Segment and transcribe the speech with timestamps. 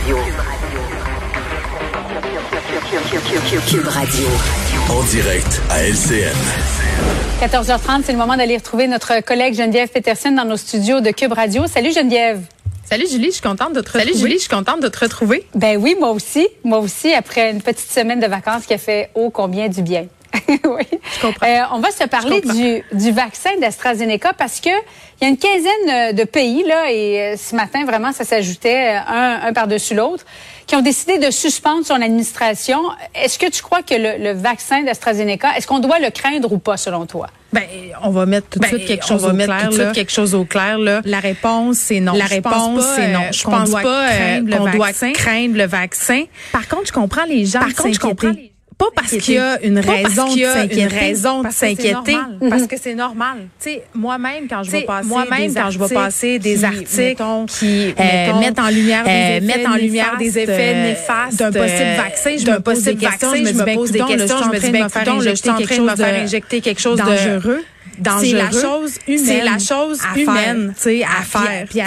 [0.00, 0.16] Radio.
[3.68, 4.26] Cube Radio.
[4.88, 6.34] En direct à LCN.
[7.42, 11.32] 14h30, c'est le moment d'aller retrouver notre collègue Geneviève Peterson dans nos studios de Cube
[11.32, 11.66] Radio.
[11.66, 12.40] Salut Geneviève.
[12.84, 14.04] Salut Julie, je suis contente de te retrouver.
[14.04, 15.46] Salut Julie, je suis contente de te retrouver.
[15.54, 16.48] Ben oui, moi aussi.
[16.64, 20.06] Moi aussi, après une petite semaine de vacances qui a fait ô combien du bien.
[20.64, 20.82] oui.
[21.16, 21.46] Je comprends.
[21.46, 24.68] Euh, on va se parler du, du vaccin d'AstraZeneca parce que
[25.20, 28.96] il y a une quinzaine de pays là et euh, ce matin vraiment ça s'ajoutait
[28.96, 30.24] euh, un, un par-dessus l'autre
[30.66, 32.78] qui ont décidé de suspendre son administration.
[33.14, 36.58] Est-ce que tu crois que le, le vaccin d'AstraZeneca, est-ce qu'on doit le craindre ou
[36.58, 37.26] pas selon toi?
[37.52, 37.64] Ben,
[38.04, 39.62] on va mettre tout de Ben, suite quelque on chose va au mettre clair.
[39.64, 39.92] tout de suite là.
[39.92, 40.78] quelque chose au clair.
[40.78, 41.00] Là.
[41.04, 42.12] La réponse, c'est non.
[42.12, 43.22] La Je réponse, c'est non.
[43.22, 45.12] euh, Je qu'on pense doit pas euh, craindre le qu'on doit vaccin.
[45.12, 46.24] craindre le vaccin.
[46.52, 48.49] Par contre, je comprends les gens Par contre, je comprends les-
[48.80, 52.12] pas parce qu'il y a une raison de s'inquiéter, raison de parce que c'est s'inquiéter.
[52.12, 52.48] normal.
[52.48, 53.36] Parce que c'est normal.
[53.60, 56.56] Tu sais, moi-même quand je vais passer moi-même, des quand je vais articles passer des
[56.56, 60.48] qui, articles qui, euh, mettent en lumière des euh, effets mettent en lumière des néfastes,
[60.48, 64.00] effets euh, néfastes d'un possible vaccin, je me pose des questions, je me pose des
[64.00, 64.88] questions, je me dis, ben,
[65.20, 67.62] je suis en faire train de me injecter faire injecter quelque chose de dangereux.
[68.20, 69.24] C'est la chose humaine.
[69.24, 70.94] C'est la chose à humaine, faire.
[70.94, 71.84] tu sais, à faire, puis à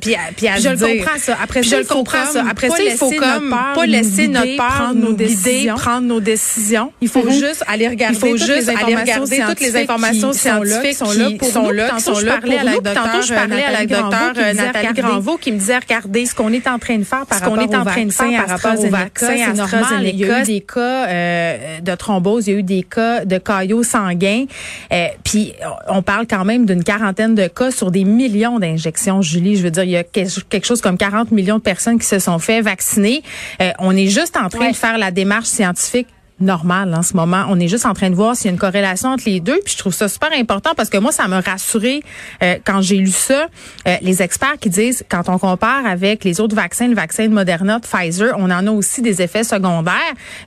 [0.00, 1.36] puis puis Puis je le comprends ça.
[1.42, 2.44] Après Puis ça, je il le faut comprends ça.
[2.48, 5.74] Après ça, il faut laisser comme pas laisser notre peur nos décisions.
[5.76, 6.92] prendre nos décisions.
[7.00, 9.76] Il faut juste aller regarder Il faut toutes juste les aller informations regarder toutes les
[9.76, 12.80] informations scientifiques sont là pour sont là, qui sont je là pour nous.
[12.82, 15.52] Puis Tantôt, je docteure parlais à la docteure qui me disait, Nathalie regardez, Granvaux qui
[15.52, 18.04] me disait regardez ce qu'on est en train de faire par rapport est en train
[18.04, 20.06] de faire par rapport au vaccin c'est normal.
[20.06, 23.24] Il y a eu des cas euh, de thrombose, il y a eu des cas
[23.24, 24.44] de caillots sanguins.
[24.92, 25.06] Euh,
[25.52, 29.56] puis on parle quand même d'une quarantaine de cas sur des millions d'injections, Julie.
[29.56, 32.18] Je veux dire, il y a quelque chose comme 40 millions de personnes qui se
[32.18, 33.22] sont fait vacciner.
[33.60, 34.70] Euh, on est juste en train Ouais.
[34.72, 36.08] de faire la démarche scientifique
[36.40, 37.44] normale en ce moment.
[37.48, 39.58] On est juste en train de voir s'il y a une corrélation entre les deux.
[39.64, 42.02] Puis je trouve ça super important parce que moi, ça m'a rassuré
[42.42, 43.46] euh, quand j'ai lu ça.
[43.86, 47.32] Euh, les experts qui disent, quand on compare avec les autres vaccins, le vaccin de
[47.34, 49.94] Moderna, de Pfizer, on en a aussi des effets secondaires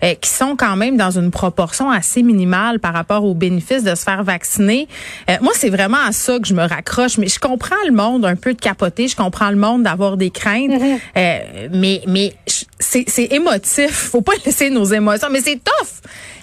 [0.04, 3.96] euh, qui sont quand même dans une proportion assez minimale par rapport aux bénéfices de
[3.96, 4.88] se faire vacciner.
[5.30, 7.18] Euh, moi, c'est vraiment à ça que je me raccroche.
[7.18, 9.08] Mais je comprends le monde un peu de capoter.
[9.08, 10.72] Je comprends le monde d'avoir des craintes.
[11.18, 11.40] Euh,
[11.72, 13.92] mais mais je- c'est c'est émotif.
[13.92, 15.28] Faut pas laisser nos émotions.
[15.32, 15.90] Mais c'est tough.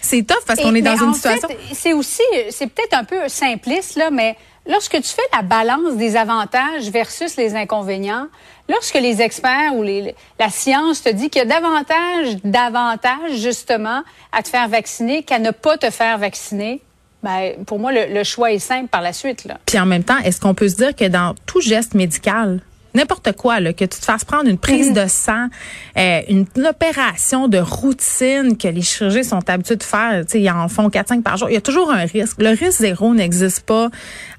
[0.00, 1.48] C'est tough parce qu'on est dans une situation.
[1.72, 4.36] c'est aussi, c'est peut-être un peu simpliste, là, mais
[4.66, 8.26] lorsque tu fais la balance des avantages versus les inconvénients,
[8.68, 14.02] lorsque les experts ou les, la science te dit qu'il y a davantage d'avantages, justement,
[14.32, 16.80] à te faire vacciner qu'à ne pas te faire vacciner,
[17.22, 19.58] ben, pour moi, le, le choix est simple par la suite, là.
[19.66, 22.60] Puis en même temps, est-ce qu'on peut se dire que dans tout geste médical,
[22.94, 25.46] n'importe quoi, là, que tu te fasses prendre une prise de sang,
[25.96, 30.40] euh, une, une opération de routine que les chirurgiens sont habitués de faire, tu sais,
[30.40, 32.36] ils en font 4-5 par jour, il y a toujours un risque.
[32.40, 33.88] Le risque zéro n'existe pas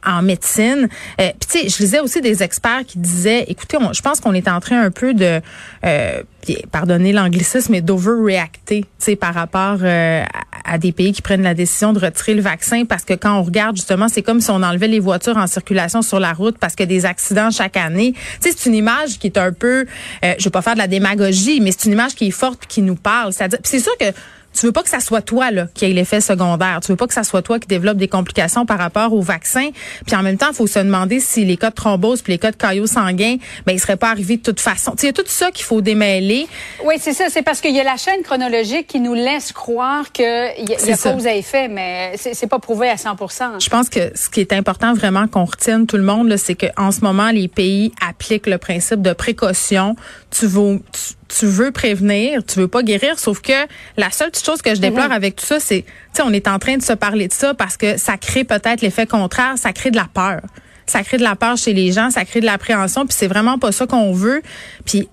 [0.06, 0.88] en médecine.
[1.20, 4.20] Euh, Puis tu sais, je lisais aussi des experts qui disaient, écoutez, on- je pense
[4.20, 5.42] qu'on est en train un peu de,
[5.86, 6.24] euh,
[6.72, 10.24] pardonnez l'anglicisme, mais d'overreacter, tu sais, par rapport euh,
[10.66, 13.38] à, à des pays qui prennent la décision de retirer le vaccin parce que quand
[13.40, 16.58] on regarde justement, c'est comme si on enlevait les voitures en circulation sur la route
[16.58, 18.14] parce que des accidents chaque année.
[18.42, 19.86] C'est une image qui est un peu,
[20.26, 22.66] euh, je veux pas faire de la démagogie, mais c'est une image qui est forte
[22.68, 23.34] qui nous parle.
[23.64, 24.06] C'est sûr que
[24.54, 26.80] tu veux pas que ça soit toi là qui ait l'effet secondaire.
[26.82, 29.70] Tu veux pas que ça soit toi qui développe des complications par rapport au vaccin.
[30.06, 32.40] Puis en même temps, il faut se demander si les cas de thrombose puis les
[32.40, 34.92] cas de caillots sanguins, ben ils seraient pas arrivés de toute façon.
[34.92, 36.48] Tu sais, il y a tout ça qu'il faut démêler.
[36.86, 37.26] Oui, c'est ça.
[37.30, 40.26] C'est parce qu'il y a la chaîne chronologique qui nous laisse croire qu'il
[40.60, 41.14] y y a ça.
[41.14, 44.54] cause à effet, mais c'est pas prouvé à 100% Je pense que ce qui est
[44.54, 48.48] important vraiment qu'on retienne tout le monde, là, c'est qu'en ce moment, les pays appliquent
[48.48, 49.96] le principe de précaution.
[50.30, 53.54] Tu veux, tu, tu veux prévenir, tu veux pas guérir, sauf que
[53.98, 56.48] la seule petite chose que je déplore avec tout ça, c'est, tu sais, on est
[56.48, 59.74] en train de se parler de ça parce que ça crée peut-être l'effet contraire, ça
[59.74, 60.42] crée de la peur.
[60.88, 63.58] Ça crée de la peur chez les gens, ça crée de l'appréhension, puis c'est vraiment
[63.58, 64.42] pas ça qu'on veut.
[64.86, 65.08] Puis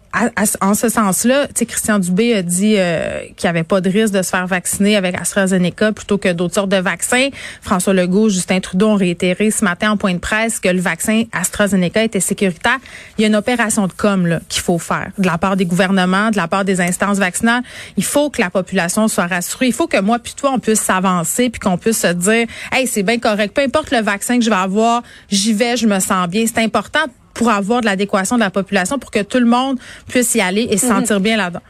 [0.60, 4.22] en ce sens-là, Christian Dubé a dit euh, qu'il n'y avait pas de risque de
[4.22, 7.28] se faire vacciner avec AstraZeneca plutôt que d'autres sortes de vaccins.
[7.62, 11.24] François Legault, Justin Trudeau ont réitéré ce matin en point de presse que le vaccin
[11.32, 12.78] AstraZeneca était sécuritaire.
[13.16, 16.30] Il y a une opération de com qu'il faut faire de la part des gouvernements,
[16.30, 17.62] de la part des instances vaccinales.
[17.96, 19.66] Il faut que la population soit rassurée.
[19.66, 22.86] Il faut que moi puis toi on puisse s'avancer puis qu'on puisse se dire, hey
[22.86, 26.00] c'est bien correct, peu importe le vaccin que je vais avoir, j'y vais, je me
[26.00, 26.44] sens bien.
[26.46, 27.00] C'est important
[27.38, 30.66] pour avoir de l'adéquation de la population pour que tout le monde puisse y aller
[30.70, 31.60] et se sentir bien là-dedans.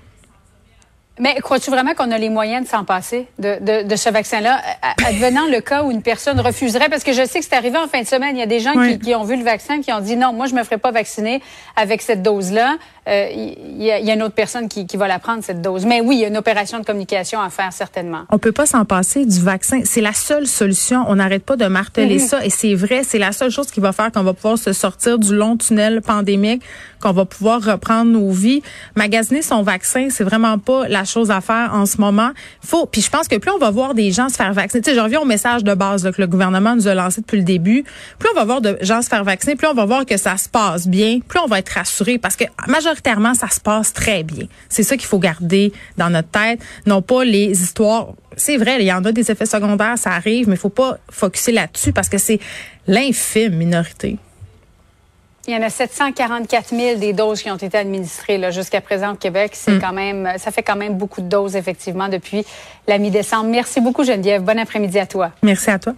[1.20, 4.61] Mais crois-tu vraiment qu'on a les moyens de s'en passer de, de, de ce vaccin-là,
[5.05, 6.88] advenant le cas où une personne refuserait?
[6.88, 8.37] Parce que je sais que c'est arrivé en fin de semaine.
[8.37, 8.93] Il y a des gens Oui.
[8.93, 10.93] qui, qui ont vu le vaccin, qui ont dit non, moi je me ferai pas
[10.93, 11.43] vacciner
[11.75, 12.76] avec cette dose-là.
[13.08, 15.87] Euh, il y, a une autre personne qui, va la prendre, cette dose.
[15.87, 18.25] Mais oui, il y a une opération de communication à faire, certainement.
[18.31, 19.81] On peut pas s'en passer du vaccin.
[19.84, 21.05] C'est la seule solution.
[21.08, 22.28] On n'arrête pas de marteler mm-hmm.
[22.28, 22.44] ça.
[22.44, 25.19] Et c'est vrai, c'est la seule chose qui va faire qu'on va pouvoir se sortir
[25.19, 26.62] du long tunnel pandémique,
[27.00, 28.62] qu'on va pouvoir reprendre nos vies.
[28.94, 32.31] Magasiner son vaccin, c'est vraiment pas la chose à faire en ce moment.
[32.60, 34.90] Faut, puis je pense que plus on va voir des gens se faire vacciner, tu
[34.90, 37.44] sais, je reviens au message de base que le gouvernement nous a lancé depuis le
[37.44, 37.84] début.
[38.19, 40.37] Plus on va voir de gens se faire vacciner, plus on va voir que ça
[40.37, 42.97] se passe bien, plus on va être rassuré parce que majoritairement
[43.34, 44.46] ça se passe très bien.
[44.68, 48.08] C'est ça qu'il faut garder dans notre tête, non pas les histoires.
[48.36, 50.98] C'est vrai, il y en a des effets secondaires, ça arrive, mais il faut pas
[51.10, 52.38] focuser là-dessus parce que c'est
[52.86, 54.18] l'infime minorité.
[55.46, 59.16] Il y en a 744 000 des doses qui ont été administrées jusqu'à présent au
[59.16, 59.52] Québec.
[59.54, 59.80] C'est mm.
[59.80, 62.44] quand même, ça fait quand même beaucoup de doses effectivement depuis
[62.86, 63.48] la mi-décembre.
[63.48, 64.42] Merci beaucoup Geneviève.
[64.42, 65.30] Bon après-midi à toi.
[65.42, 65.94] Merci à toi.